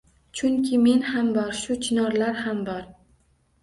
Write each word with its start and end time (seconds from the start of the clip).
Chunki 0.39 0.79
men 0.85 1.05
ham 1.11 1.31
bor, 1.37 1.53
shu 1.61 1.79
chinorlar 1.87 2.43
ham 2.43 2.69
bor. 2.73 2.85